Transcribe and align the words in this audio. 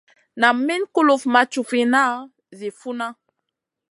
Nam 0.39 0.57
Min 0.65 0.83
kulufn 0.93 1.29
ma 1.33 1.41
cufina 1.51 2.03
zi 2.57 2.69
funa. 2.79 3.07